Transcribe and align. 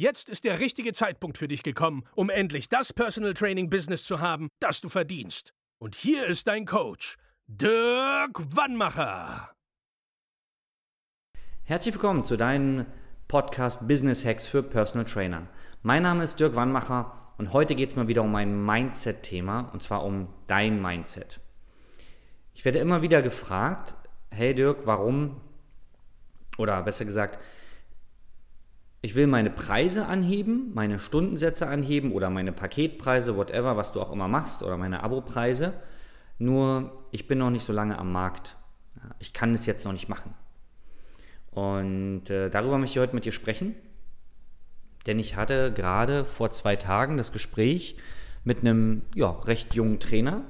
Jetzt 0.00 0.30
ist 0.30 0.44
der 0.44 0.60
richtige 0.60 0.94
Zeitpunkt 0.94 1.36
für 1.36 1.46
dich 1.46 1.62
gekommen, 1.62 2.04
um 2.14 2.30
endlich 2.30 2.70
das 2.70 2.90
Personal 2.90 3.34
Training 3.34 3.68
Business 3.68 4.04
zu 4.04 4.18
haben, 4.18 4.48
das 4.58 4.80
du 4.80 4.88
verdienst. 4.88 5.52
Und 5.78 5.94
hier 5.94 6.24
ist 6.24 6.46
dein 6.46 6.64
Coach, 6.64 7.18
Dirk 7.46 8.40
Wannmacher. 8.56 9.50
Herzlich 11.64 11.92
willkommen 11.92 12.24
zu 12.24 12.38
deinem 12.38 12.86
Podcast 13.28 13.86
Business 13.88 14.24
Hacks 14.24 14.46
für 14.46 14.62
Personal 14.62 15.04
Trainer. 15.04 15.46
Mein 15.82 16.02
Name 16.04 16.24
ist 16.24 16.40
Dirk 16.40 16.54
Wannmacher 16.54 17.34
und 17.36 17.52
heute 17.52 17.74
geht 17.74 17.90
es 17.90 17.96
mal 17.96 18.08
wieder 18.08 18.22
um 18.22 18.34
ein 18.36 18.64
Mindset-Thema 18.64 19.68
und 19.74 19.82
zwar 19.82 20.02
um 20.02 20.32
dein 20.46 20.80
Mindset. 20.80 21.40
Ich 22.54 22.64
werde 22.64 22.78
immer 22.78 23.02
wieder 23.02 23.20
gefragt, 23.20 23.96
hey 24.30 24.54
Dirk, 24.54 24.86
warum, 24.86 25.42
oder 26.56 26.80
besser 26.84 27.04
gesagt, 27.04 27.38
ich 29.02 29.14
will 29.14 29.26
meine 29.26 29.50
Preise 29.50 30.06
anheben, 30.06 30.72
meine 30.74 30.98
Stundensätze 30.98 31.66
anheben 31.66 32.12
oder 32.12 32.28
meine 32.28 32.52
Paketpreise, 32.52 33.36
whatever, 33.36 33.76
was 33.76 33.92
du 33.92 34.00
auch 34.00 34.12
immer 34.12 34.28
machst, 34.28 34.62
oder 34.62 34.76
meine 34.76 35.02
Abopreise. 35.02 35.72
Nur 36.38 37.04
ich 37.10 37.26
bin 37.26 37.38
noch 37.38 37.50
nicht 37.50 37.64
so 37.64 37.72
lange 37.72 37.98
am 37.98 38.12
Markt. 38.12 38.56
Ich 39.18 39.32
kann 39.32 39.54
es 39.54 39.64
jetzt 39.64 39.84
noch 39.84 39.92
nicht 39.92 40.08
machen. 40.08 40.34
Und 41.50 42.28
äh, 42.28 42.50
darüber 42.50 42.78
möchte 42.78 42.98
ich 42.98 43.02
heute 43.02 43.14
mit 43.14 43.24
dir 43.24 43.32
sprechen. 43.32 43.74
Denn 45.06 45.18
ich 45.18 45.36
hatte 45.36 45.72
gerade 45.72 46.26
vor 46.26 46.50
zwei 46.50 46.76
Tagen 46.76 47.16
das 47.16 47.32
Gespräch 47.32 47.96
mit 48.44 48.60
einem 48.60 49.02
ja, 49.14 49.30
recht 49.30 49.74
jungen 49.74 49.98
Trainer. 49.98 50.42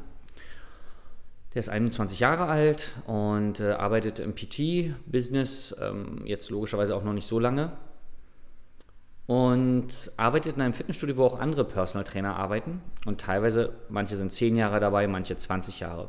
Der 1.55 1.61
ist 1.61 1.69
21 1.69 2.21
Jahre 2.21 2.47
alt 2.47 2.93
und 3.07 3.61
äh, 3.61 3.73
arbeitet 3.73 4.19
im 4.19 4.35
PT-Business, 4.35 5.75
ähm, 5.81 6.23
jetzt 6.25 6.51
logischerweise 6.51 6.97
auch 6.97 7.05
noch 7.05 7.13
nicht 7.13 7.27
so 7.27 7.39
lange. 7.39 7.73
Und 9.31 10.11
arbeitet 10.17 10.57
in 10.57 10.63
einem 10.63 10.75
Fitnessstudio, 10.75 11.17
wo 11.17 11.25
auch 11.25 11.39
andere 11.39 11.65
Personal 11.65 12.03
Trainer 12.03 12.35
arbeiten. 12.35 12.83
Und 13.07 13.21
teilweise, 13.21 13.77
manche 13.89 14.17
sind 14.17 14.33
10 14.33 14.57
Jahre 14.57 14.81
dabei, 14.81 15.07
manche 15.07 15.37
20 15.37 15.79
Jahre. 15.79 16.09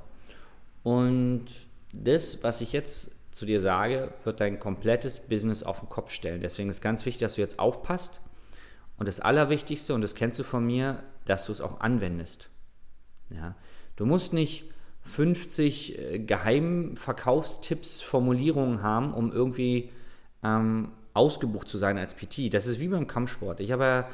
Und 0.81 1.45
das, 1.94 2.44
was 2.44 2.61
ich 2.61 2.73
jetzt 2.73 3.16
zu 3.30 3.45
dir 3.45 3.59
sage, 3.59 4.11
wird 4.23 4.39
dein 4.39 4.59
komplettes 4.59 5.19
Business 5.19 5.61
auf 5.61 5.81
den 5.81 5.88
Kopf 5.89 6.09
stellen. 6.09 6.41
Deswegen 6.41 6.72
ist 6.72 6.81
ganz 6.81 7.05
wichtig, 7.05 7.22
dass 7.22 7.36
du 7.36 7.41
jetzt 7.41 7.59
aufpasst 7.59 8.22
und 8.97 9.08
das 9.08 9.19
Allerwichtigste, 9.19 9.94
und 9.94 10.02
das 10.02 10.16
kennst 10.16 10.39
du 10.39 10.44
von 10.44 10.66
mir, 10.66 11.03
dass 11.25 11.45
du 11.45 11.52
es 11.52 11.61
auch 11.61 11.80
anwendest. 11.80 12.50
Ja? 13.30 13.53
Du 13.97 14.08
musst 14.08 14.33
nicht 14.33 14.66
50 15.03 16.00
äh, 16.00 16.17
Geheimverkaufstipps, 16.17 18.02
Formulierungen 18.02 18.81
haben, 18.81 19.13
um 19.13 19.31
irgendwie 19.31 19.91
ähm, 20.44 20.94
ausgebucht 21.14 21.67
zu 21.67 21.78
sein 21.78 21.98
als 21.98 22.14
PT. 22.14 22.54
Das 22.54 22.67
ist 22.67 22.80
wie 22.80 22.88
beim 22.88 23.08
Kampfsport. 23.08 23.59
Ich 23.59 23.72
habe 23.72 23.84
ja 23.84 24.09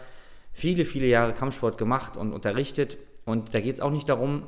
viele, 0.54 0.86
viele 0.86 1.08
Jahre 1.08 1.34
Kampfsport 1.34 1.78
gemacht 1.78 2.18
und 2.18 2.34
unterrichtet. 2.34 2.98
Und 3.26 3.54
da 3.54 3.60
geht 3.60 3.76
es 3.76 3.82
auch 3.82 3.92
nicht 3.92 4.10
darum, 4.10 4.44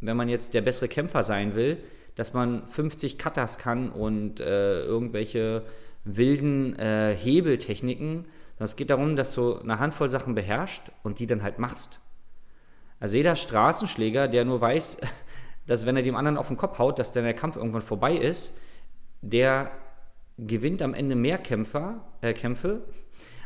wenn 0.00 0.16
man 0.16 0.28
jetzt 0.28 0.54
der 0.54 0.60
bessere 0.60 0.88
Kämpfer 0.88 1.22
sein 1.22 1.54
will, 1.54 1.78
dass 2.14 2.32
man 2.32 2.66
50 2.66 3.18
Katas 3.18 3.58
kann 3.58 3.90
und 3.90 4.40
äh, 4.40 4.82
irgendwelche 4.82 5.64
wilden 6.04 6.76
äh, 6.76 7.14
Hebeltechniken, 7.14 8.26
es 8.58 8.76
geht 8.76 8.90
darum, 8.90 9.16
dass 9.16 9.34
du 9.34 9.58
eine 9.58 9.78
Handvoll 9.78 10.08
Sachen 10.08 10.34
beherrschst 10.34 10.92
und 11.02 11.18
die 11.18 11.26
dann 11.26 11.42
halt 11.42 11.58
machst. 11.58 12.00
Also 13.00 13.16
jeder 13.16 13.36
Straßenschläger, 13.36 14.28
der 14.28 14.44
nur 14.44 14.60
weiß, 14.60 14.98
dass 15.66 15.86
wenn 15.86 15.96
er 15.96 16.02
dem 16.02 16.16
anderen 16.16 16.38
auf 16.38 16.48
den 16.48 16.56
Kopf 16.56 16.78
haut, 16.78 16.98
dass 16.98 17.12
dann 17.12 17.24
der 17.24 17.34
Kampf 17.34 17.56
irgendwann 17.56 17.82
vorbei 17.82 18.14
ist, 18.14 18.56
der 19.22 19.70
gewinnt 20.38 20.82
am 20.82 20.94
Ende 20.94 21.14
mehr 21.14 21.38
Kämpfer, 21.38 22.04
äh, 22.20 22.32
Kämpfe 22.32 22.82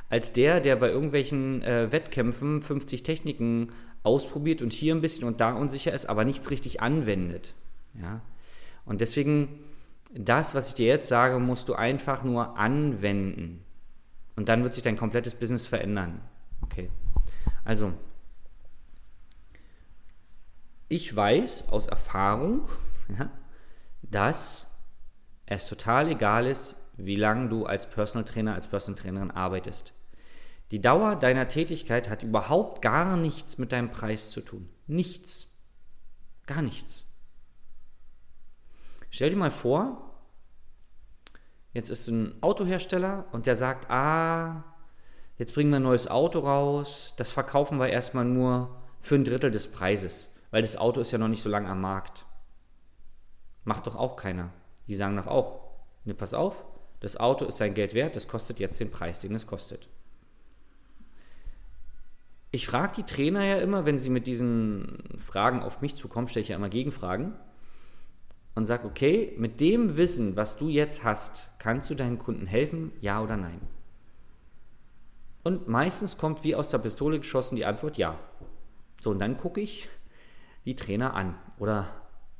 als 0.09 0.33
der, 0.33 0.61
der 0.61 0.77
bei 0.77 0.89
irgendwelchen 0.89 1.63
äh, 1.63 1.93
Wettkämpfen 1.93 2.63
50 2.63 3.03
Techniken 3.03 3.73
ausprobiert 4.03 4.63
und 4.63 4.73
hier 4.73 4.95
ein 4.95 5.01
bisschen 5.01 5.27
und 5.27 5.41
da 5.41 5.53
unsicher 5.53 5.93
ist, 5.93 6.07
aber 6.07 6.25
nichts 6.25 6.51
richtig 6.51 6.81
anwendet. 6.81 7.55
Ja? 7.95 8.23
Und 8.85 9.01
deswegen, 9.01 9.61
das, 10.15 10.55
was 10.55 10.69
ich 10.69 10.75
dir 10.75 10.87
jetzt 10.87 11.09
sage, 11.09 11.39
musst 11.39 11.69
du 11.69 11.75
einfach 11.75 12.25
nur 12.25 12.57
anwenden. 12.57 13.65
Und 14.37 14.49
dann 14.49 14.63
wird 14.63 14.73
sich 14.75 14.83
dein 14.83 14.97
komplettes 14.97 15.35
Business 15.35 15.67
verändern. 15.67 16.23
Okay. 16.63 16.91
Also, 17.65 17.93
ich 20.89 21.15
weiß 21.15 21.69
aus 21.69 21.87
Erfahrung, 21.87 22.67
ja, 23.19 23.31
dass 24.03 24.68
es 25.57 25.69
total 25.69 26.09
egal 26.11 26.47
ist, 26.47 26.77
wie 26.97 27.17
lange 27.17 27.49
du 27.49 27.67
als 27.67 27.89
Personal 27.89 28.25
Trainer, 28.25 28.55
als 28.55 28.69
Personal 28.69 29.01
Trainerin 29.01 29.31
arbeitest. 29.31 29.93
Die 30.71 30.81
Dauer 30.81 31.17
deiner 31.17 31.49
Tätigkeit 31.49 32.11
hat 32.11 32.23
überhaupt 32.23 32.83
gar 32.83 33.17
nichts 33.17 33.59
mit 33.59 33.73
deinem 33.73 33.91
Preis 33.91 34.31
zu 34.31 34.41
tun. 34.41 34.69
Nichts. 34.87 35.57
Gar 36.47 36.63
nichts. 36.63 37.05
Stell 39.11 39.31
dir 39.31 39.37
mal 39.37 39.51
vor, 39.51 40.09
Jetzt 41.79 41.91
ist 41.91 42.09
ein 42.09 42.35
Autohersteller 42.41 43.27
und 43.31 43.47
der 43.47 43.55
sagt, 43.55 43.91
ah, 43.91 44.65
jetzt 45.37 45.55
bringen 45.55 45.71
wir 45.71 45.77
ein 45.77 45.85
neues 45.85 46.09
Auto 46.09 46.41
raus, 46.41 47.15
das 47.17 47.31
verkaufen 47.31 47.79
wir 47.79 47.89
erstmal 47.89 48.25
nur 48.25 48.83
für 49.01 49.15
ein 49.15 49.25
Drittel 49.25 49.51
des 49.51 49.69
Preises, 49.69 50.29
weil 50.51 50.63
das 50.63 50.77
Auto 50.77 51.01
ist 51.01 51.11
ja 51.11 51.19
noch 51.19 51.29
nicht 51.29 51.43
so 51.43 51.49
lange 51.49 51.69
am 51.69 51.81
Markt. 51.81 52.27
Macht 53.65 53.87
doch 53.87 53.97
auch 53.97 54.17
keiner. 54.17 54.51
Die 54.89 54.97
sagen 54.97 55.17
doch 55.17 55.27
auch, 55.27 55.61
ne, 56.05 56.15
pass 56.15 56.35
auf, 56.35 56.65
das 57.01 57.17
Auto 57.17 57.45
ist 57.45 57.59
sein 57.59 57.75
Geld 57.75 57.95
wert, 57.95 58.17
das 58.17 58.27
kostet 58.27 58.59
jetzt 58.59 58.81
den 58.81 58.91
Preis, 58.91 59.21
den 59.21 59.35
es 59.35 59.47
kostet. 59.47 59.89
Ich 62.51 62.67
frage 62.67 62.95
die 62.97 63.03
Trainer 63.03 63.45
ja 63.45 63.59
immer, 63.59 63.85
wenn 63.85 63.99
sie 63.99 64.11
mit 64.11 64.27
diesen 64.27 64.99
Fragen 65.19 65.61
auf 65.61 65.83
mich 65.83 65.95
zukommen, 65.95 66.29
stelle 66.29 66.43
ich 66.43 66.49
ja 66.49 66.57
immer 66.57 66.71
Gegenfragen 66.71 67.35
und 68.55 68.65
sag, 68.65 68.85
okay, 68.85 69.35
mit 69.37 69.61
dem 69.61 69.97
Wissen, 69.97 70.35
was 70.35 70.57
du 70.57 70.69
jetzt 70.69 71.05
hast, 71.05 71.49
kannst 71.59 71.91
du 71.91 71.95
deinen 71.95 72.19
Kunden 72.19 72.47
helfen, 72.47 72.93
ja 73.01 73.23
oder 73.23 73.37
nein? 73.37 73.61
Und 75.45 75.69
meistens 75.69 76.17
kommt 76.19 76.43
wie 76.43 76.55
aus 76.55 76.71
der 76.71 76.79
Pistole 76.79 77.19
geschossen 77.19 77.57
die 77.57 77.67
Antwort 77.67 77.99
ja. 77.99 78.19
So, 79.01 79.11
und 79.11 79.19
dann 79.19 79.37
gucke 79.37 79.61
ich 79.61 79.89
die 80.65 80.75
Trainer 80.75 81.15
an 81.15 81.39
oder 81.59 81.87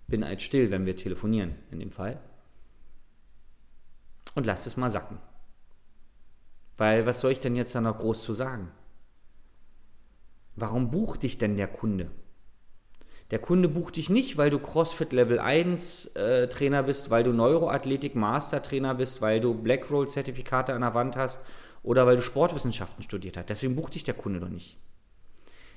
bin 0.09 0.25
halt 0.25 0.43
still, 0.43 0.71
wenn 0.71 0.87
wir 0.87 0.97
telefonieren, 0.97 1.55
in 1.71 1.81
dem 1.81 1.93
Fall. 1.93 2.21
Und 4.35 4.47
lass 4.47 4.67
es 4.67 4.77
mal 4.77 4.91
sacken. 4.91 5.19
Weil 6.77 7.07
was 7.07 7.21
soll 7.21 7.33
ich 7.33 7.41
denn 7.41 7.57
jetzt 7.57 7.75
da 7.75 7.81
noch 7.81 7.99
groß 7.99 8.23
zu 8.23 8.35
sagen? 8.35 8.71
Warum 10.57 10.91
bucht 10.91 11.23
dich 11.23 11.39
denn 11.39 11.57
der 11.57 11.69
Kunde? 11.69 12.11
Der 13.31 13.39
Kunde 13.39 13.69
bucht 13.69 13.97
dich 13.97 14.09
nicht, 14.09 14.39
weil 14.39 14.49
du 14.49 14.59
CrossFit 14.59 15.13
Level 15.13 15.39
1 15.39 16.07
äh, 16.17 16.49
Trainer 16.49 16.83
bist, 16.83 17.11
weil 17.11 17.25
du 17.25 17.33
Neuroathletik 17.33 18.15
Master 18.15 18.63
Trainer 18.63 18.95
bist, 18.95 19.21
weil 19.21 19.39
du 19.41 19.55
Blackroll 19.55 20.09
Zertifikate 20.09 20.73
an 20.73 20.81
der 20.81 20.95
Wand 20.95 21.17
hast 21.17 21.45
oder 21.83 22.07
weil 22.07 22.17
du 22.17 22.23
Sportwissenschaften 22.23 23.03
studiert 23.03 23.37
hast. 23.37 23.51
Deswegen 23.51 23.77
bucht 23.77 23.95
dich 23.95 24.05
der 24.05 24.15
Kunde 24.15 24.41
doch 24.41 24.49
nicht. 24.49 24.79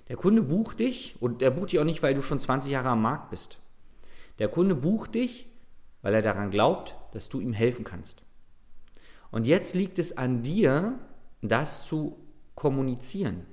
Der 0.07 0.15
Kunde 0.15 0.41
bucht 0.41 0.79
dich 0.79 1.15
und 1.19 1.41
der 1.41 1.51
bucht 1.51 1.71
dich 1.71 1.79
auch 1.79 1.85
nicht, 1.85 2.01
weil 2.01 2.13
du 2.13 2.21
schon 2.21 2.39
20 2.39 2.71
Jahre 2.71 2.89
am 2.89 3.01
Markt 3.01 3.29
bist. 3.29 3.59
Der 4.39 4.47
Kunde 4.47 4.75
bucht 4.75 5.15
dich, 5.15 5.47
weil 6.01 6.13
er 6.13 6.21
daran 6.21 6.51
glaubt, 6.51 6.95
dass 7.13 7.29
du 7.29 7.39
ihm 7.39 7.53
helfen 7.53 7.83
kannst. 7.83 8.23
Und 9.31 9.47
jetzt 9.47 9.75
liegt 9.75 9.97
es 9.97 10.17
an 10.17 10.43
dir, 10.43 10.99
das 11.41 11.85
zu 11.85 12.17
kommunizieren. 12.55 13.45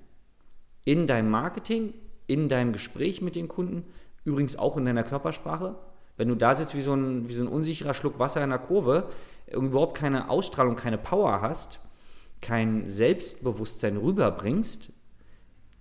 In 0.85 1.07
deinem 1.07 1.31
Marketing, 1.31 1.95
in 2.27 2.49
deinem 2.49 2.73
Gespräch 2.73 3.23
mit 3.23 3.37
den 3.37 3.49
Kunden, 3.49 3.85
übrigens 4.25 4.57
auch 4.57 4.77
in 4.77 4.85
deiner 4.85 5.05
Körpersprache. 5.05 5.77
Wenn 6.17 6.29
du 6.29 6.35
da 6.35 6.55
sitzt 6.57 6.75
wie 6.75 6.83
so 6.83 6.95
ein, 6.95 7.29
wie 7.29 7.35
so 7.35 7.45
ein 7.45 7.49
unsicherer 7.49 7.95
Schluck 7.95 8.19
Wasser 8.19 8.43
in 8.43 8.51
der 8.51 8.59
Kurve 8.59 9.09
überhaupt 9.51 9.97
keine 9.97 10.29
Ausstrahlung, 10.29 10.77
keine 10.77 10.99
Power 10.99 11.41
hast, 11.41 11.81
kein 12.41 12.89
Selbstbewusstsein 12.89 13.97
rüberbringst, 13.97 14.93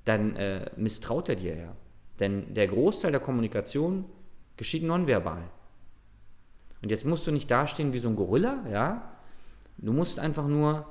dann 0.05 0.35
äh, 0.35 0.71
misstraut 0.77 1.27
er 1.29 1.35
dir 1.35 1.55
ja. 1.57 1.75
Denn 2.19 2.53
der 2.53 2.67
Großteil 2.67 3.11
der 3.11 3.19
Kommunikation 3.19 4.05
geschieht 4.55 4.83
nonverbal. 4.83 5.43
Und 6.81 6.89
jetzt 6.89 7.05
musst 7.05 7.27
du 7.27 7.31
nicht 7.31 7.49
dastehen 7.51 7.93
wie 7.93 7.99
so 7.99 8.09
ein 8.09 8.15
Gorilla, 8.15 8.63
ja. 8.71 9.11
Du 9.77 9.93
musst 9.93 10.19
einfach 10.19 10.47
nur 10.47 10.87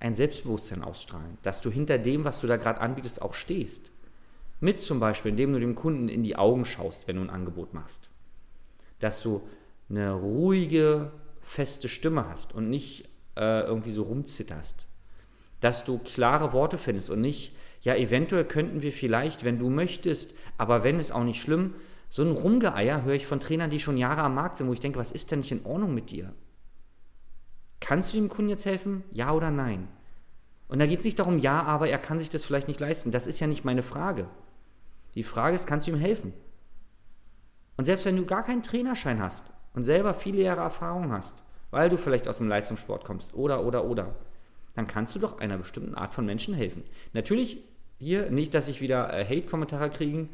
ein 0.00 0.14
Selbstbewusstsein 0.14 0.82
ausstrahlen, 0.82 1.38
dass 1.42 1.60
du 1.60 1.70
hinter 1.70 1.98
dem, 1.98 2.24
was 2.24 2.40
du 2.40 2.46
da 2.46 2.56
gerade 2.56 2.80
anbietest, 2.80 3.22
auch 3.22 3.34
stehst. 3.34 3.90
Mit 4.60 4.80
zum 4.80 5.00
Beispiel, 5.00 5.30
indem 5.30 5.52
du 5.52 5.60
dem 5.60 5.74
Kunden 5.74 6.08
in 6.08 6.22
die 6.22 6.36
Augen 6.36 6.64
schaust, 6.64 7.06
wenn 7.06 7.16
du 7.16 7.22
ein 7.22 7.30
Angebot 7.30 7.74
machst. 7.74 8.10
Dass 9.00 9.22
du 9.22 9.46
eine 9.88 10.12
ruhige, 10.12 11.12
feste 11.42 11.88
Stimme 11.88 12.28
hast 12.28 12.54
und 12.54 12.68
nicht 12.68 13.08
äh, 13.36 13.60
irgendwie 13.60 13.92
so 13.92 14.02
rumzitterst. 14.02 14.86
Dass 15.60 15.84
du 15.84 15.98
klare 15.98 16.52
Worte 16.52 16.78
findest 16.78 17.10
und 17.10 17.20
nicht, 17.20 17.54
ja, 17.82 17.94
eventuell 17.94 18.44
könnten 18.44 18.82
wir 18.82 18.92
vielleicht, 18.92 19.44
wenn 19.44 19.58
du 19.58 19.70
möchtest, 19.70 20.34
aber 20.58 20.82
wenn 20.82 20.98
ist 20.98 21.12
auch 21.12 21.24
nicht 21.24 21.40
schlimm, 21.40 21.74
so 22.08 22.22
ein 22.22 22.32
Rumgeeier 22.32 23.04
höre 23.04 23.14
ich 23.14 23.26
von 23.26 23.40
Trainern, 23.40 23.70
die 23.70 23.80
schon 23.80 23.96
Jahre 23.96 24.22
am 24.22 24.34
Markt 24.34 24.56
sind, 24.56 24.68
wo 24.68 24.72
ich 24.72 24.80
denke, 24.80 24.98
was 24.98 25.12
ist 25.12 25.30
denn 25.30 25.40
nicht 25.40 25.52
in 25.52 25.64
Ordnung 25.64 25.94
mit 25.94 26.10
dir? 26.10 26.32
Kannst 27.80 28.12
du 28.12 28.16
dem 28.16 28.28
Kunden 28.28 28.50
jetzt 28.50 28.64
helfen? 28.64 29.04
Ja 29.12 29.32
oder 29.32 29.50
nein? 29.50 29.88
Und 30.68 30.78
da 30.78 30.86
geht 30.86 31.00
es 31.00 31.04
nicht 31.04 31.18
darum, 31.18 31.38
ja, 31.38 31.62
aber 31.62 31.88
er 31.88 31.98
kann 31.98 32.18
sich 32.18 32.30
das 32.30 32.44
vielleicht 32.44 32.68
nicht 32.68 32.80
leisten. 32.80 33.10
Das 33.10 33.26
ist 33.26 33.40
ja 33.40 33.46
nicht 33.46 33.64
meine 33.64 33.82
Frage. 33.82 34.28
Die 35.14 35.22
Frage 35.22 35.54
ist, 35.54 35.66
kannst 35.66 35.86
du 35.86 35.92
ihm 35.92 35.98
helfen? 35.98 36.32
Und 37.76 37.84
selbst 37.84 38.06
wenn 38.06 38.16
du 38.16 38.24
gar 38.24 38.42
keinen 38.42 38.62
Trainerschein 38.62 39.20
hast 39.20 39.52
und 39.74 39.84
selber 39.84 40.14
viele 40.14 40.42
Jahre 40.42 40.62
Erfahrung 40.62 41.12
hast, 41.12 41.42
weil 41.70 41.88
du 41.88 41.96
vielleicht 41.96 42.28
aus 42.28 42.38
dem 42.38 42.48
Leistungssport 42.48 43.04
kommst 43.04 43.34
oder, 43.34 43.64
oder, 43.64 43.84
oder, 43.84 44.14
dann 44.74 44.86
kannst 44.86 45.14
du 45.14 45.18
doch 45.18 45.38
einer 45.38 45.58
bestimmten 45.58 45.94
Art 45.94 46.12
von 46.12 46.26
Menschen 46.26 46.54
helfen. 46.54 46.84
Natürlich 47.12 47.62
hier 47.98 48.30
nicht, 48.30 48.54
dass 48.54 48.68
ich 48.68 48.80
wieder 48.80 49.12
äh, 49.12 49.24
Hate-Kommentare 49.24 49.90
kriegen. 49.90 50.30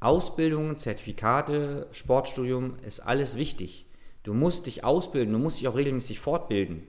Ausbildungen, 0.00 0.76
Zertifikate, 0.76 1.88
Sportstudium 1.92 2.76
ist 2.86 3.00
alles 3.00 3.36
wichtig. 3.36 3.86
Du 4.24 4.34
musst 4.34 4.66
dich 4.66 4.82
ausbilden, 4.82 5.32
du 5.32 5.38
musst 5.38 5.60
dich 5.60 5.68
auch 5.68 5.76
regelmäßig 5.76 6.18
fortbilden. 6.18 6.82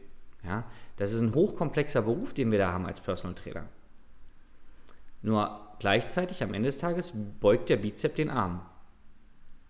Ja, 0.43 0.63
das 0.95 1.11
ist 1.11 1.21
ein 1.21 1.35
hochkomplexer 1.35 2.01
Beruf, 2.01 2.33
den 2.33 2.51
wir 2.51 2.57
da 2.57 2.71
haben 2.71 2.85
als 2.85 3.01
Personal 3.01 3.35
Trainer. 3.35 3.67
Nur 5.21 5.75
gleichzeitig 5.79 6.43
am 6.43 6.53
Ende 6.53 6.69
des 6.69 6.77
Tages 6.77 7.13
beugt 7.39 7.69
der 7.69 7.77
Bizep 7.77 8.15
den 8.15 8.29
Arm. 8.29 8.65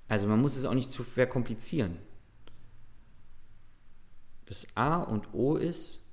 Also 0.08 0.28
man 0.28 0.42
muss 0.42 0.56
es 0.56 0.66
auch 0.66 0.74
nicht 0.74 0.92
zu 0.92 1.04
verkomplizieren. 1.04 1.98
Das 4.46 4.68
A 4.76 4.98
und 4.98 5.34
O 5.34 5.56
ist, 5.56 6.04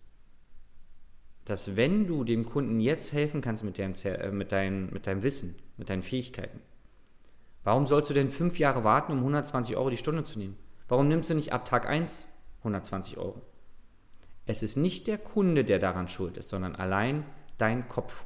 dass 1.45 1.77
wenn 1.77 2.07
du 2.07 2.25
dem 2.25 2.47
Kunden 2.47 2.81
jetzt 2.81 3.13
helfen 3.13 3.43
kannst 3.43 3.65
mit 3.65 3.79
deinem, 3.79 3.95
äh, 4.05 4.31
mit, 4.31 4.53
dein, 4.53 4.91
mit 4.91 5.07
deinem 5.07 5.23
Wissen, 5.23 5.57
mit 5.77 5.91
deinen 5.91 6.03
Fähigkeiten, 6.03 6.61
warum 7.65 7.87
sollst 7.87 8.09
du 8.09 8.15
denn 8.15 8.31
fünf 8.31 8.59
Jahre 8.59 8.85
warten, 8.85 9.13
um 9.13 9.19
120 9.19 9.77
Euro 9.77 9.91
die 9.91 9.99
Stunde 9.99 10.25
zu 10.25 10.39
nehmen? 10.39 10.57
Warum 10.89 11.09
nimmst 11.09 11.31
du 11.31 11.35
nicht 11.35 11.53
ab 11.53 11.65
Tag 11.65 11.87
1 11.87 12.27
120 12.59 13.19
Euro? 13.19 13.43
Es 14.47 14.63
ist 14.63 14.77
nicht 14.77 15.07
der 15.07 15.19
Kunde, 15.19 15.65
der 15.65 15.79
daran 15.79 16.09
schuld 16.09 16.37
ist, 16.37 16.49
sondern 16.49 16.75
allein 16.75 17.25
dein 17.59 17.89
Kopf. 17.89 18.25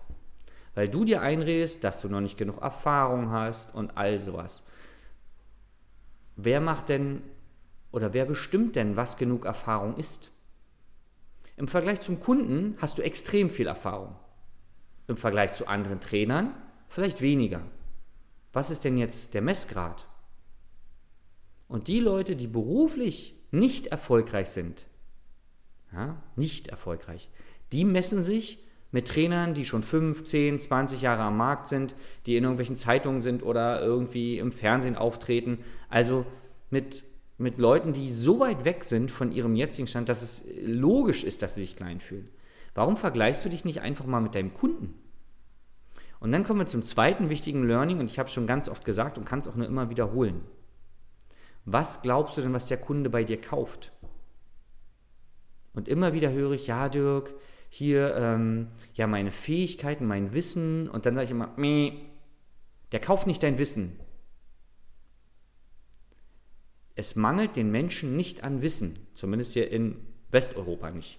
Weil 0.74 0.88
du 0.88 1.04
dir 1.04 1.22
einredest, 1.22 1.84
dass 1.84 2.00
du 2.00 2.08
noch 2.08 2.20
nicht 2.20 2.38
genug 2.38 2.60
Erfahrung 2.62 3.30
hast 3.30 3.74
und 3.74 3.96
all 3.96 4.20
sowas. 4.20 4.64
Wer 6.36 6.60
macht 6.60 6.88
denn 6.88 7.22
oder 7.92 8.12
wer 8.12 8.26
bestimmt 8.26 8.76
denn, 8.76 8.96
was 8.96 9.16
genug 9.16 9.44
Erfahrung 9.46 9.96
ist? 9.96 10.30
Im 11.56 11.68
Vergleich 11.68 12.00
zum 12.00 12.20
Kunden 12.20 12.76
hast 12.80 12.98
du 12.98 13.02
extrem 13.02 13.48
viel 13.48 13.66
Erfahrung. 13.66 14.14
Im 15.08 15.16
Vergleich 15.16 15.54
zu 15.54 15.66
anderen 15.66 16.00
Trainern 16.00 16.54
vielleicht 16.88 17.22
weniger. 17.22 17.62
Was 18.52 18.70
ist 18.70 18.84
denn 18.84 18.98
jetzt 18.98 19.34
der 19.34 19.42
Messgrad? 19.42 20.06
Und 21.68 21.88
die 21.88 22.00
Leute, 22.00 22.36
die 22.36 22.46
beruflich 22.46 23.34
nicht 23.50 23.88
erfolgreich 23.88 24.48
sind, 24.50 24.86
ja, 25.92 26.22
nicht 26.36 26.68
erfolgreich, 26.68 27.30
die 27.72 27.84
messen 27.84 28.22
sich 28.22 28.62
mit 28.92 29.08
Trainern, 29.08 29.54
die 29.54 29.64
schon 29.64 29.82
5, 29.82 30.22
10, 30.22 30.58
20 30.60 31.02
Jahre 31.02 31.22
am 31.22 31.36
Markt 31.36 31.66
sind, 31.66 31.94
die 32.24 32.36
in 32.36 32.44
irgendwelchen 32.44 32.76
Zeitungen 32.76 33.20
sind 33.20 33.42
oder 33.42 33.82
irgendwie 33.82 34.38
im 34.38 34.52
Fernsehen 34.52 34.96
auftreten. 34.96 35.58
Also 35.88 36.24
mit, 36.70 37.04
mit 37.36 37.58
Leuten, 37.58 37.92
die 37.92 38.08
so 38.08 38.40
weit 38.40 38.64
weg 38.64 38.84
sind 38.84 39.10
von 39.10 39.32
ihrem 39.32 39.56
jetzigen 39.56 39.88
Stand, 39.88 40.08
dass 40.08 40.22
es 40.22 40.46
logisch 40.64 41.24
ist, 41.24 41.42
dass 41.42 41.56
sie 41.56 41.62
sich 41.62 41.76
klein 41.76 42.00
fühlen. 42.00 42.28
Warum 42.74 42.96
vergleichst 42.96 43.44
du 43.44 43.48
dich 43.48 43.64
nicht 43.64 43.80
einfach 43.80 44.06
mal 44.06 44.20
mit 44.20 44.34
deinem 44.34 44.54
Kunden? 44.54 44.94
Und 46.20 46.32
dann 46.32 46.44
kommen 46.44 46.60
wir 46.60 46.66
zum 46.66 46.82
zweiten 46.82 47.28
wichtigen 47.28 47.66
Learning 47.66 48.00
und 48.00 48.10
ich 48.10 48.18
habe 48.18 48.28
es 48.28 48.32
schon 48.32 48.46
ganz 48.46 48.68
oft 48.68 48.84
gesagt 48.84 49.18
und 49.18 49.24
kann 49.24 49.40
es 49.40 49.48
auch 49.48 49.56
nur 49.56 49.66
immer 49.66 49.90
wiederholen. 49.90 50.42
Was 51.66 52.00
glaubst 52.00 52.36
du 52.36 52.42
denn, 52.42 52.52
was 52.52 52.68
der 52.68 52.78
Kunde 52.78 53.10
bei 53.10 53.24
dir 53.24 53.40
kauft? 53.40 53.92
Und 55.74 55.88
immer 55.88 56.14
wieder 56.14 56.32
höre 56.32 56.52
ich, 56.52 56.68
ja, 56.68 56.88
Dirk, 56.88 57.34
hier, 57.68 58.14
ähm, 58.16 58.68
ja, 58.94 59.06
meine 59.06 59.32
Fähigkeiten, 59.32 60.06
mein 60.06 60.32
Wissen. 60.32 60.88
Und 60.88 61.04
dann 61.04 61.14
sage 61.14 61.24
ich 61.24 61.30
immer, 61.32 61.52
Meh, 61.56 61.92
der 62.92 63.00
kauft 63.00 63.26
nicht 63.26 63.42
dein 63.42 63.58
Wissen. 63.58 63.98
Es 66.94 67.16
mangelt 67.16 67.56
den 67.56 67.70
Menschen 67.70 68.16
nicht 68.16 68.42
an 68.42 68.62
Wissen, 68.62 69.06
zumindest 69.14 69.52
hier 69.52 69.70
in 69.70 69.96
Westeuropa 70.30 70.90
nicht. 70.90 71.18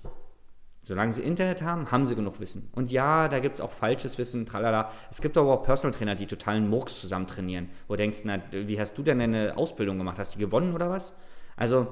Solange 0.88 1.12
sie 1.12 1.22
Internet 1.22 1.62
haben, 1.63 1.92
haben 1.92 2.06
sie 2.06 2.16
genug 2.16 2.39
Wissen. 2.39 2.69
Und 2.72 2.92
ja, 2.92 3.28
da 3.28 3.39
gibt 3.39 3.56
es 3.56 3.62
auch 3.62 3.74
falsches 3.74 4.18
Wissen, 4.18 4.45
tralala. 4.45 4.89
Es 5.12 5.22
gibt 5.22 5.38
aber 5.38 5.51
auch 5.54 5.63
Personal 5.63 5.94
Trainer, 5.94 6.16
die 6.16 6.28
totalen 6.28 6.69
Murks 6.69 7.01
zusammen 7.01 7.28
trainieren. 7.28 7.69
Wo 7.89 7.95
du 7.95 7.98
denkst, 7.98 8.19
na, 8.24 8.42
wie 8.51 8.80
hast 8.80 8.98
du 8.98 9.04
denn 9.04 9.19
deine 9.19 9.57
Ausbildung 9.57 9.98
gemacht? 9.98 10.18
Hast 10.18 10.36
du 10.36 10.39
gewonnen 10.39 10.74
oder 10.74 10.89
was? 10.89 11.13
Also, 11.57 11.88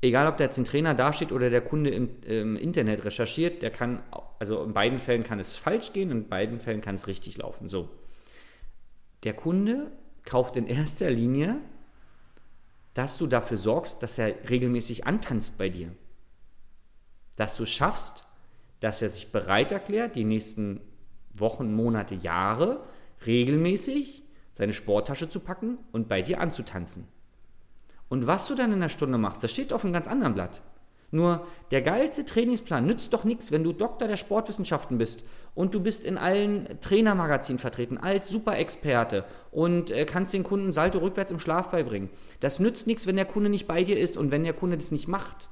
egal 0.00 0.26
ob 0.26 0.38
da 0.38 0.44
jetzt 0.44 0.56
ein 0.56 0.64
Trainer 0.64 0.94
dasteht 0.94 1.32
oder 1.32 1.50
der 1.50 1.60
Kunde 1.60 1.90
im, 1.90 2.22
im, 2.22 2.56
Internet 2.56 3.04
recherchiert, 3.04 3.60
der 3.60 3.68
kann, 3.68 4.02
also 4.38 4.64
in 4.64 4.72
beiden 4.72 5.00
Fällen 5.00 5.22
kann 5.22 5.38
es 5.38 5.56
falsch 5.56 5.92
gehen, 5.92 6.10
in 6.10 6.26
beiden 6.26 6.60
Fällen 6.60 6.80
kann 6.80 6.94
es 6.94 7.06
richtig 7.06 7.36
laufen. 7.36 7.68
So. 7.68 7.90
Der 9.24 9.34
Kunde 9.34 9.92
kauft 10.24 10.56
in 10.56 10.66
erster 10.66 11.10
Linie, 11.10 11.56
dass 12.94 13.18
du 13.18 13.26
dafür 13.26 13.58
sorgst, 13.58 14.02
dass 14.02 14.16
er 14.16 14.32
regelmäßig 14.48 15.06
antanzt 15.06 15.58
bei 15.58 15.68
dir 15.68 15.90
dass 17.36 17.56
du 17.56 17.66
schaffst, 17.66 18.26
dass 18.80 19.02
er 19.02 19.08
sich 19.08 19.32
bereit 19.32 19.72
erklärt, 19.72 20.16
die 20.16 20.24
nächsten 20.24 20.80
Wochen, 21.32 21.74
Monate, 21.74 22.14
Jahre 22.14 22.84
regelmäßig 23.26 24.22
seine 24.52 24.72
Sporttasche 24.72 25.28
zu 25.28 25.40
packen 25.40 25.78
und 25.92 26.08
bei 26.08 26.22
dir 26.22 26.40
anzutanzen. 26.40 27.08
Und 28.08 28.26
was 28.26 28.46
du 28.46 28.54
dann 28.54 28.72
in 28.72 28.80
der 28.80 28.88
Stunde 28.88 29.18
machst, 29.18 29.42
das 29.42 29.50
steht 29.50 29.72
auf 29.72 29.84
einem 29.84 29.92
ganz 29.92 30.06
anderen 30.06 30.34
Blatt. 30.34 30.62
Nur 31.10 31.46
der 31.70 31.80
geilste 31.80 32.24
Trainingsplan 32.24 32.86
nützt 32.86 33.12
doch 33.12 33.22
nichts, 33.22 33.52
wenn 33.52 33.62
du 33.62 33.72
Doktor 33.72 34.08
der 34.08 34.16
Sportwissenschaften 34.16 34.98
bist 34.98 35.22
und 35.54 35.72
du 35.72 35.80
bist 35.80 36.04
in 36.04 36.18
allen 36.18 36.80
Trainermagazinen 36.80 37.60
vertreten 37.60 37.98
als 37.98 38.28
Superexperte 38.28 39.24
und 39.52 39.90
äh, 39.90 40.06
kannst 40.06 40.34
den 40.34 40.42
Kunden 40.42 40.72
Salto 40.72 40.98
rückwärts 40.98 41.30
im 41.30 41.38
Schlaf 41.38 41.70
beibringen. 41.70 42.10
Das 42.40 42.58
nützt 42.58 42.88
nichts, 42.88 43.06
wenn 43.06 43.14
der 43.14 43.26
Kunde 43.26 43.48
nicht 43.48 43.68
bei 43.68 43.84
dir 43.84 43.98
ist 43.98 44.16
und 44.16 44.32
wenn 44.32 44.42
der 44.42 44.54
Kunde 44.54 44.76
das 44.76 44.90
nicht 44.90 45.06
macht. 45.06 45.50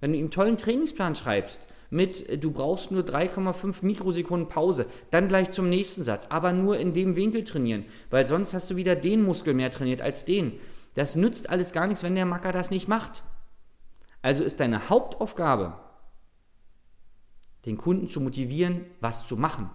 Wenn 0.00 0.12
du 0.12 0.18
ihm 0.18 0.24
einen 0.24 0.30
tollen 0.30 0.56
Trainingsplan 0.56 1.14
schreibst, 1.14 1.60
mit 1.90 2.28
äh, 2.28 2.38
du 2.38 2.50
brauchst 2.50 2.90
nur 2.90 3.02
3,5 3.02 3.84
Mikrosekunden 3.84 4.48
Pause, 4.48 4.86
dann 5.10 5.28
gleich 5.28 5.50
zum 5.50 5.68
nächsten 5.68 6.04
Satz, 6.04 6.26
aber 6.30 6.52
nur 6.52 6.78
in 6.78 6.92
dem 6.92 7.16
Winkel 7.16 7.44
trainieren, 7.44 7.84
weil 8.08 8.26
sonst 8.26 8.54
hast 8.54 8.70
du 8.70 8.76
wieder 8.76 8.96
den 8.96 9.22
Muskel 9.22 9.54
mehr 9.54 9.70
trainiert 9.70 10.02
als 10.02 10.24
den. 10.24 10.58
Das 10.94 11.16
nützt 11.16 11.50
alles 11.50 11.72
gar 11.72 11.86
nichts, 11.86 12.02
wenn 12.02 12.14
der 12.14 12.26
Macker 12.26 12.52
das 12.52 12.70
nicht 12.70 12.88
macht. 12.88 13.22
Also 14.22 14.44
ist 14.44 14.60
deine 14.60 14.88
Hauptaufgabe, 14.88 15.78
den 17.64 17.76
Kunden 17.76 18.06
zu 18.06 18.20
motivieren, 18.20 18.86
was 19.00 19.26
zu 19.26 19.36
machen. 19.36 19.70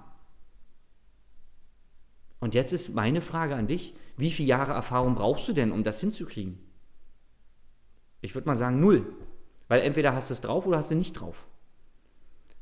Und 2.39 2.53
jetzt 2.53 2.74
ist 2.74 2.94
meine 2.94 3.22
Frage 3.22 3.55
an 3.55 3.67
dich, 3.67 3.96
wie 4.17 4.32
viele 4.32 4.50
Jahre 4.50 4.74
Erfahrung 4.74 5.15
brauchst 5.15 5.48
du 5.48 5.53
denn, 5.53 5.72
um 5.72 5.84
das 5.84 6.00
hinzukriegen? 6.00 6.60
Ich 8.22 8.36
würde 8.36 8.48
mal 8.48 8.55
sagen, 8.55 8.79
null. 8.79 9.05
Weil 9.67 9.81
entweder 9.81 10.13
hast 10.13 10.29
du 10.29 10.34
es 10.34 10.41
drauf 10.41 10.65
oder 10.65 10.77
hast 10.77 10.91
du 10.91 10.95
nicht 10.95 11.13
drauf. 11.13 11.45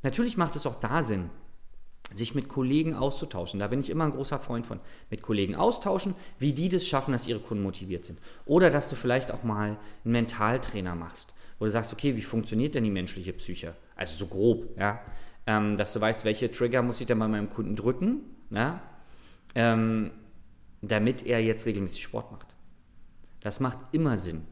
Natürlich 0.01 0.38
macht 0.38 0.55
es 0.55 0.65
auch 0.65 0.75
da 0.75 1.01
Sinn, 1.01 1.29
sich 2.13 2.36
mit 2.36 2.50
Kollegen 2.50 2.93
auszutauschen. 2.93 3.60
Da 3.60 3.67
bin 3.67 3.79
ich 3.79 3.89
immer 3.89 4.03
ein 4.05 4.12
großer 4.12 4.39
Freund 4.39 4.65
von. 4.65 4.79
Mit 5.10 5.22
Kollegen 5.22 5.55
austauschen, 5.55 6.15
wie 6.39 6.53
die 6.53 6.69
das 6.69 6.86
schaffen, 6.86 7.12
dass 7.12 7.27
ihre 7.27 7.39
Kunden 7.39 7.63
motiviert 7.63 8.05
sind. 8.05 8.19
Oder 8.45 8.69
dass 8.69 8.89
du 8.89 8.95
vielleicht 8.95 9.31
auch 9.31 9.43
mal 9.43 9.69
einen 9.69 9.77
Mentaltrainer 10.03 10.95
machst, 10.95 11.33
wo 11.60 11.65
du 11.65 11.72
sagst, 11.72 11.93
okay, 11.93 12.15
wie 12.15 12.22
funktioniert 12.22 12.75
denn 12.75 12.83
die 12.83 12.91
menschliche 12.91 13.33
Psyche? 13.33 13.75
Also 13.95 14.17
so 14.17 14.27
grob, 14.27 14.77
ja. 14.77 15.00
Ähm, 15.45 15.77
dass 15.77 15.91
du 15.93 16.00
weißt, 16.00 16.24
welche 16.24 16.51
Trigger 16.51 16.81
muss 16.81 17.01
ich 17.01 17.07
denn 17.07 17.19
bei 17.19 17.27
meinem 17.27 17.50
Kunden 17.50 17.75
drücken, 17.75 18.22
ja? 18.50 18.81
ähm, 19.55 20.12
damit 20.81 21.25
er 21.25 21.41
jetzt 21.41 21.65
regelmäßig 21.65 22.03
Sport 22.03 22.31
macht. 22.31 22.55
Das 23.41 23.60
macht 23.60 23.77
immer 23.91 24.17
Sinn. 24.17 24.45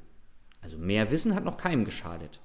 Also 0.62 0.78
mehr 0.78 1.12
Wissen 1.12 1.36
hat 1.36 1.44
noch 1.44 1.58
keinem 1.58 1.86
geschadet. 1.86 2.40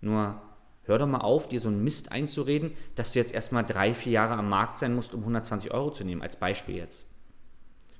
Nur 0.00 0.40
hör 0.84 0.98
doch 0.98 1.06
mal 1.06 1.18
auf, 1.18 1.48
dir 1.48 1.60
so 1.60 1.68
einen 1.68 1.84
Mist 1.84 2.10
einzureden, 2.10 2.72
dass 2.94 3.12
du 3.12 3.18
jetzt 3.18 3.32
erstmal 3.32 3.64
drei, 3.64 3.94
vier 3.94 4.12
Jahre 4.12 4.34
am 4.34 4.48
Markt 4.48 4.78
sein 4.78 4.94
musst, 4.94 5.14
um 5.14 5.20
120 5.20 5.72
Euro 5.72 5.90
zu 5.90 6.04
nehmen, 6.04 6.22
als 6.22 6.36
Beispiel 6.36 6.76
jetzt. 6.76 7.06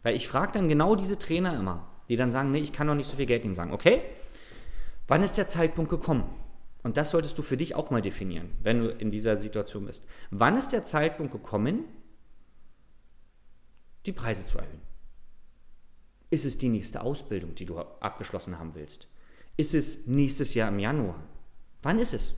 Weil 0.02 0.16
ich 0.16 0.28
frage 0.28 0.52
dann 0.52 0.68
genau 0.68 0.96
diese 0.96 1.18
Trainer 1.18 1.58
immer, 1.58 1.88
die 2.08 2.16
dann 2.16 2.32
sagen, 2.32 2.50
nee, 2.50 2.58
ich 2.58 2.72
kann 2.72 2.86
doch 2.86 2.94
nicht 2.94 3.08
so 3.08 3.16
viel 3.16 3.26
Geld 3.26 3.44
nehmen. 3.44 3.54
Sagen, 3.54 3.72
okay, 3.72 4.02
wann 5.06 5.22
ist 5.22 5.36
der 5.36 5.46
Zeitpunkt 5.46 5.90
gekommen? 5.90 6.24
Und 6.82 6.96
das 6.96 7.10
solltest 7.10 7.36
du 7.36 7.42
für 7.42 7.58
dich 7.58 7.74
auch 7.74 7.90
mal 7.90 8.00
definieren, 8.00 8.52
wenn 8.62 8.80
du 8.80 8.88
in 8.88 9.10
dieser 9.10 9.36
Situation 9.36 9.84
bist. 9.84 10.06
Wann 10.30 10.56
ist 10.56 10.72
der 10.72 10.82
Zeitpunkt 10.82 11.32
gekommen, 11.32 11.84
die 14.06 14.12
Preise 14.12 14.46
zu 14.46 14.58
erhöhen? 14.58 14.80
Ist 16.30 16.46
es 16.46 16.56
die 16.56 16.70
nächste 16.70 17.02
Ausbildung, 17.02 17.54
die 17.54 17.66
du 17.66 17.78
abgeschlossen 17.78 18.58
haben 18.58 18.74
willst? 18.74 19.08
Ist 19.56 19.74
es 19.74 20.06
nächstes 20.06 20.54
Jahr 20.54 20.68
im 20.68 20.78
Januar? 20.78 21.22
Wann 21.82 21.98
ist 21.98 22.14
es? 22.14 22.34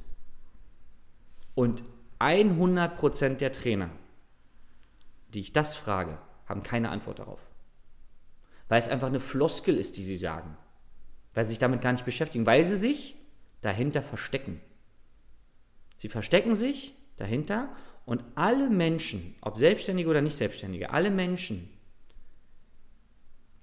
Und 1.55 1.85
100% 2.19 3.37
der 3.37 3.53
Trainer, 3.53 3.91
die 5.35 5.41
ich 5.41 5.53
das 5.53 5.75
frage, 5.75 6.19
haben 6.47 6.63
keine 6.63 6.91
Antwort 6.91 7.19
darauf. 7.19 7.41
Weil 8.69 8.79
es 8.79 8.89
einfach 8.89 9.09
eine 9.09 9.21
Floskel 9.21 9.77
ist, 9.77 9.97
die 9.97 10.03
sie 10.03 10.17
sagen. 10.17 10.57
Weil 11.35 11.45
sie 11.45 11.51
sich 11.51 11.59
damit 11.59 11.83
gar 11.83 11.93
nicht 11.93 12.05
beschäftigen. 12.05 12.47
Weil 12.47 12.65
sie 12.65 12.77
sich 12.77 13.17
dahinter 13.61 14.03
verstecken. 14.03 14.61
Sie 15.97 16.09
verstecken 16.09 16.55
sich 16.55 16.95
dahinter 17.17 17.75
und 18.05 18.25
alle 18.35 18.69
Menschen, 18.69 19.37
ob 19.41 19.59
Selbstständige 19.59 20.09
oder 20.09 20.21
nicht 20.21 20.37
Selbstständige, 20.37 20.91
alle 20.91 21.11
Menschen, 21.11 21.71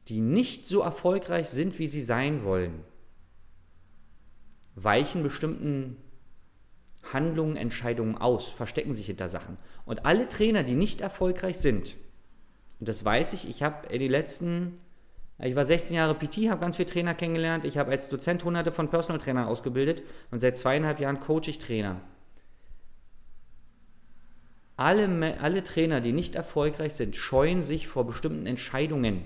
die 0.07 0.21
nicht 0.21 0.65
so 0.65 0.81
erfolgreich 0.81 1.49
sind, 1.49 1.77
wie 1.77 1.87
sie 1.87 2.01
sein 2.01 2.43
wollen, 2.43 2.83
weichen 4.75 5.23
bestimmten 5.23 5.97
Handlungen, 7.13 7.55
Entscheidungen 7.55 8.17
aus, 8.17 8.49
verstecken 8.49 8.93
sich 8.93 9.07
hinter 9.07 9.29
Sachen. 9.29 9.57
Und 9.85 10.05
alle 10.05 10.27
Trainer, 10.27 10.63
die 10.63 10.75
nicht 10.75 11.01
erfolgreich 11.01 11.57
sind, 11.57 11.95
und 12.79 12.87
das 12.87 13.03
weiß 13.03 13.33
ich, 13.33 13.47
ich 13.47 13.61
habe 13.61 13.87
in 13.87 13.99
den 13.99 14.11
letzten, 14.11 14.79
ich 15.39 15.55
war 15.55 15.65
16 15.65 15.95
Jahre 15.95 16.15
PT, 16.15 16.49
habe 16.49 16.61
ganz 16.61 16.77
viele 16.77 16.89
Trainer 16.89 17.13
kennengelernt, 17.13 17.65
ich 17.65 17.77
habe 17.77 17.91
als 17.91 18.09
Dozent 18.09 18.43
hunderte 18.43 18.71
von 18.71 18.89
Personal 18.89 19.19
Trainern 19.19 19.47
ausgebildet 19.47 20.03
und 20.31 20.39
seit 20.39 20.57
zweieinhalb 20.57 20.99
Jahren 20.99 21.19
coach 21.19 21.47
ich 21.47 21.59
Trainer. 21.59 22.01
Alle, 24.77 25.37
alle 25.41 25.61
Trainer, 25.63 25.99
die 25.99 26.13
nicht 26.13 26.35
erfolgreich 26.35 26.93
sind, 26.93 27.17
scheuen 27.17 27.61
sich 27.61 27.89
vor 27.89 28.07
bestimmten 28.07 28.45
Entscheidungen, 28.45 29.25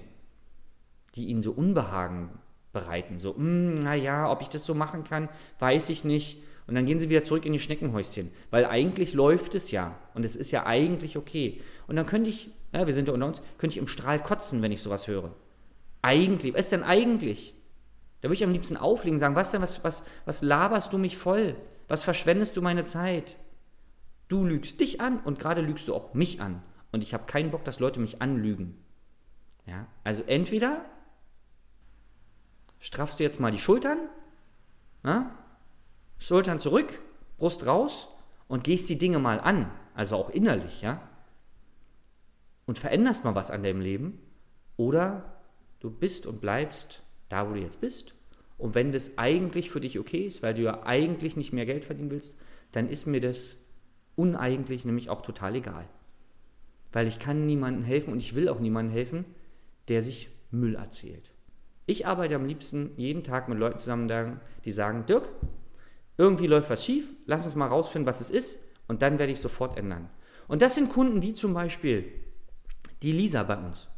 die 1.13 1.27
ihnen 1.27 1.43
so 1.43 1.51
Unbehagen 1.51 2.31
bereiten. 2.73 3.19
So, 3.19 3.35
hm, 3.35 3.75
naja, 3.75 4.29
ob 4.29 4.41
ich 4.41 4.49
das 4.49 4.65
so 4.65 4.73
machen 4.73 5.05
kann, 5.05 5.29
weiß 5.59 5.89
ich 5.89 6.03
nicht. 6.03 6.43
Und 6.67 6.75
dann 6.75 6.85
gehen 6.85 6.99
sie 6.99 7.09
wieder 7.09 7.23
zurück 7.23 7.45
in 7.45 7.53
die 7.53 7.59
Schneckenhäuschen, 7.59 8.31
weil 8.49 8.65
eigentlich 8.65 9.13
läuft 9.13 9.53
es 9.53 9.71
ja 9.71 9.97
und 10.13 10.23
es 10.23 10.35
ist 10.35 10.51
ja 10.51 10.65
eigentlich 10.65 11.17
okay. 11.17 11.61
Und 11.87 11.95
dann 11.95 12.05
könnte 12.05 12.29
ich, 12.29 12.49
ja, 12.73 12.85
wir 12.85 12.93
sind 12.93 13.07
ja 13.07 13.13
unter 13.13 13.27
uns, 13.27 13.41
könnte 13.57 13.75
ich 13.75 13.79
im 13.79 13.87
Strahl 13.87 14.19
kotzen, 14.19 14.61
wenn 14.61 14.71
ich 14.71 14.81
sowas 14.81 15.07
höre. 15.07 15.35
Eigentlich, 16.01 16.53
was 16.53 16.61
ist 16.61 16.71
denn 16.71 16.83
eigentlich? 16.83 17.53
Da 18.21 18.29
würde 18.29 18.35
ich 18.35 18.43
am 18.43 18.53
liebsten 18.53 18.77
auflegen 18.77 19.15
und 19.15 19.19
sagen, 19.19 19.35
was 19.35 19.51
denn, 19.51 19.61
was, 19.61 19.83
was, 19.83 20.03
was 20.25 20.41
laberst 20.41 20.93
du 20.93 20.97
mich 20.97 21.17
voll? 21.17 21.55
Was 21.89 22.03
verschwendest 22.03 22.55
du 22.55 22.61
meine 22.61 22.85
Zeit? 22.85 23.35
Du 24.29 24.45
lügst 24.45 24.79
dich 24.79 25.01
an 25.01 25.19
und 25.19 25.39
gerade 25.39 25.61
lügst 25.61 25.89
du 25.89 25.93
auch 25.93 26.13
mich 26.13 26.39
an. 26.39 26.63
Und 26.93 27.03
ich 27.03 27.13
habe 27.13 27.25
keinen 27.25 27.51
Bock, 27.51 27.65
dass 27.65 27.79
Leute 27.79 27.99
mich 27.99 28.21
anlügen. 28.21 28.77
Ja, 29.65 29.87
also 30.05 30.23
entweder 30.23 30.85
straffst 32.83 33.17
du 33.17 33.23
jetzt 33.23 33.39
mal 33.39 33.51
die 33.51 33.59
Schultern, 33.59 33.97
na? 35.03 35.31
Schultern 36.19 36.59
zurück, 36.59 36.99
Brust 37.37 37.65
raus 37.65 38.09
und 38.49 38.65
gehst 38.65 38.89
die 38.89 38.97
Dinge 38.97 39.19
mal 39.19 39.39
an, 39.39 39.71
also 39.95 40.17
auch 40.17 40.29
innerlich, 40.29 40.81
ja? 40.81 41.01
Und 42.65 42.77
veränderst 42.77 43.23
mal 43.23 43.35
was 43.35 43.51
an 43.51 43.63
deinem 43.63 43.79
Leben. 43.79 44.19
Oder 44.75 45.41
du 45.79 45.89
bist 45.89 46.25
und 46.25 46.41
bleibst 46.41 47.03
da, 47.29 47.49
wo 47.49 47.53
du 47.53 47.61
jetzt 47.61 47.79
bist. 47.79 48.15
Und 48.57 48.75
wenn 48.75 48.91
das 48.91 49.17
eigentlich 49.17 49.69
für 49.69 49.81
dich 49.81 49.97
okay 49.97 50.25
ist, 50.25 50.43
weil 50.43 50.53
du 50.53 50.61
ja 50.61 50.83
eigentlich 50.83 51.37
nicht 51.37 51.53
mehr 51.53 51.65
Geld 51.65 51.85
verdienen 51.85 52.11
willst, 52.11 52.35
dann 52.71 52.89
ist 52.89 53.07
mir 53.07 53.19
das 53.19 53.55
uneigentlich 54.15 54.83
nämlich 54.83 55.09
auch 55.09 55.21
total 55.21 55.55
egal. 55.55 55.87
Weil 56.91 57.07
ich 57.07 57.19
kann 57.19 57.45
niemandem 57.45 57.83
helfen 57.83 58.11
und 58.11 58.19
ich 58.19 58.35
will 58.35 58.49
auch 58.49 58.59
niemandem 58.59 58.93
helfen, 58.93 59.25
der 59.87 60.01
sich 60.01 60.29
Müll 60.51 60.75
erzählt. 60.75 61.32
Ich 61.85 62.07
arbeite 62.07 62.35
am 62.35 62.45
liebsten 62.45 62.91
jeden 62.97 63.23
Tag 63.23 63.49
mit 63.49 63.57
Leuten 63.57 63.77
zusammen, 63.77 64.39
die 64.63 64.71
sagen, 64.71 65.05
Dirk, 65.05 65.27
irgendwie 66.17 66.47
läuft 66.47 66.69
was 66.69 66.85
schief, 66.85 67.05
lass 67.25 67.45
uns 67.45 67.55
mal 67.55 67.67
rausfinden, 67.67 68.05
was 68.05 68.21
es 68.21 68.29
ist 68.29 68.59
und 68.87 69.01
dann 69.01 69.19
werde 69.19 69.33
ich 69.33 69.39
sofort 69.39 69.77
ändern. 69.77 70.09
Und 70.47 70.61
das 70.61 70.75
sind 70.75 70.89
Kunden 70.89 71.21
wie 71.21 71.33
zum 71.33 71.53
Beispiel 71.53 72.05
die 73.01 73.11
Lisa 73.11 73.43
bei 73.43 73.57
uns 73.57 73.89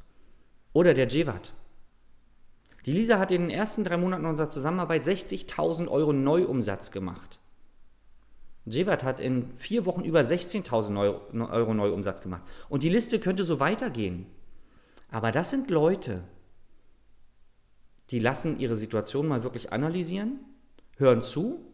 oder 0.74 0.94
der 0.94 1.08
Jevat. 1.08 1.54
Die 2.86 2.92
Lisa 2.92 3.18
hat 3.18 3.32
in 3.32 3.42
den 3.42 3.50
ersten 3.50 3.84
drei 3.84 3.98
Monaten 3.98 4.26
unserer 4.26 4.50
Zusammenarbeit 4.50 5.04
60.000 5.04 5.88
Euro 5.88 6.14
Neuumsatz 6.14 6.92
gemacht. 6.92 7.40
Jevat 8.66 9.04
hat 9.04 9.20
in 9.20 9.54
vier 9.56 9.86
Wochen 9.86 10.04
über 10.04 10.22
16.000 10.22 11.50
Euro 11.52 11.74
Neuumsatz 11.74 12.22
gemacht. 12.22 12.44
Und 12.70 12.84
die 12.84 12.90
Liste 12.90 13.20
könnte 13.20 13.44
so 13.44 13.60
weitergehen. 13.60 14.28
Aber 15.12 15.32
das 15.32 15.52
sind 15.52 15.70
Leute, 15.70 16.24
die 18.12 18.20
lassen 18.20 18.60
ihre 18.60 18.76
Situation 18.76 19.28
mal 19.28 19.44
wirklich 19.44 19.74
analysieren, 19.74 20.40
hören 20.98 21.22
zu 21.22 21.66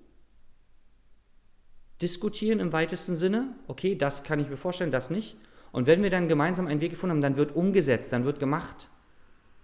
diskutieren 2.02 2.60
im 2.60 2.74
weitesten 2.74 3.16
Sinne. 3.16 3.56
Okay, 3.68 3.96
das 3.96 4.24
kann 4.24 4.40
ich 4.40 4.50
mir 4.50 4.58
vorstellen, 4.58 4.92
das 4.92 5.10
nicht. 5.10 5.38
Und 5.72 5.88
wenn 5.88 6.04
wir 6.04 6.10
dann 6.10 6.28
gemeinsam 6.28 6.68
einen 6.68 6.82
Weg 6.82 6.92
gefunden 6.92 7.16
haben, 7.16 7.22
dann 7.22 7.38
wird 7.38 7.56
umgesetzt, 7.56 8.12
dann 8.12 8.26
wird 8.26 8.40
gemacht. 8.40 8.90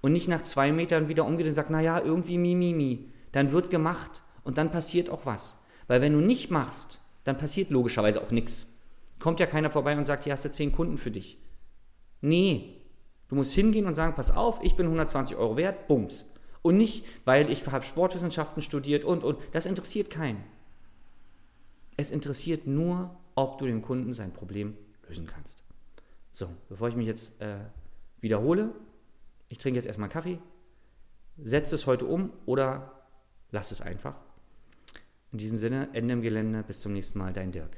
Und 0.01 0.11
nicht 0.11 0.27
nach 0.27 0.43
zwei 0.43 0.71
Metern 0.71 1.07
wieder 1.07 1.25
umgedreht 1.25 1.51
und 1.51 1.55
sagt, 1.55 1.69
naja, 1.69 1.99
irgendwie 1.99 2.37
mi, 2.37 2.55
mi, 2.55 2.73
mi. 2.73 3.11
Dann 3.31 3.51
wird 3.51 3.69
gemacht 3.69 4.21
und 4.43 4.57
dann 4.57 4.71
passiert 4.71 5.09
auch 5.09 5.25
was. 5.25 5.57
Weil 5.87 6.01
wenn 6.01 6.13
du 6.13 6.19
nicht 6.19 6.51
machst, 6.51 6.99
dann 7.23 7.37
passiert 7.37 7.71
logischerweise 7.71 8.21
auch 8.21 8.31
nichts. 8.31 8.79
Kommt 9.19 9.39
ja 9.39 9.47
keiner 9.47 9.71
vorbei 9.71 9.97
und 9.97 10.05
sagt, 10.05 10.23
hier 10.23 10.33
hast 10.33 10.45
du 10.45 10.51
zehn 10.51 10.71
Kunden 10.71 10.97
für 10.97 11.11
dich. 11.11 11.39
Nee, 12.21 12.81
du 13.27 13.35
musst 13.35 13.53
hingehen 13.53 13.85
und 13.85 13.95
sagen, 13.95 14.15
pass 14.15 14.31
auf, 14.31 14.59
ich 14.63 14.75
bin 14.75 14.85
120 14.85 15.35
Euro 15.37 15.57
wert, 15.57 15.87
bums. 15.87 16.25
Und 16.61 16.77
nicht, 16.77 17.05
weil 17.25 17.51
ich 17.51 17.65
habe 17.67 17.85
Sportwissenschaften 17.85 18.61
studiert 18.61 19.03
und, 19.03 19.23
und. 19.23 19.37
Das 19.51 19.65
interessiert 19.65 20.09
keinen. 20.09 20.43
Es 21.95 22.11
interessiert 22.11 22.67
nur, 22.67 23.15
ob 23.35 23.57
du 23.57 23.65
dem 23.65 23.81
Kunden 23.81 24.13
sein 24.13 24.33
Problem 24.33 24.75
lösen 25.07 25.27
kannst. 25.27 25.63
So, 26.31 26.49
bevor 26.69 26.89
ich 26.89 26.95
mich 26.95 27.07
jetzt 27.07 27.41
äh, 27.41 27.57
wiederhole, 28.21 28.71
ich 29.49 29.57
trinke 29.57 29.77
jetzt 29.77 29.87
erstmal 29.87 30.09
Kaffee, 30.09 30.39
setze 31.37 31.75
es 31.75 31.87
heute 31.87 32.05
um 32.05 32.31
oder 32.45 33.07
lass 33.51 33.71
es 33.71 33.81
einfach. 33.81 34.15
In 35.31 35.39
diesem 35.39 35.57
Sinne, 35.57 35.89
Ende 35.93 36.13
im 36.13 36.21
Gelände, 36.21 36.63
bis 36.63 36.81
zum 36.81 36.93
nächsten 36.93 37.19
Mal, 37.19 37.33
dein 37.33 37.51
Dirk. 37.51 37.77